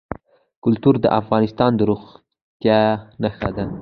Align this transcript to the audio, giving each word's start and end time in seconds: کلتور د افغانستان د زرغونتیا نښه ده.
کلتور 0.63 0.95
د 1.01 1.05
افغانستان 1.21 1.71
د 1.75 1.81
زرغونتیا 1.85 2.79
نښه 3.21 3.49
ده. 3.55 3.65